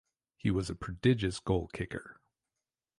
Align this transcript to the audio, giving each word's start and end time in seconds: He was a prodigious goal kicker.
He 0.35 0.49
was 0.49 0.67
a 0.71 0.75
prodigious 0.75 1.39
goal 1.39 1.67
kicker. 1.67 2.19